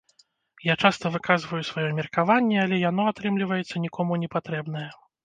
Я 0.71 0.75
часта 0.87 1.11
выказваю 1.15 1.61
сваё 1.71 1.89
меркаванне, 1.99 2.57
але 2.63 2.79
яно, 2.89 3.05
атрымліваецца, 3.13 3.83
нікому 3.85 4.19
не 4.23 4.31
патрэбнае. 4.39 4.89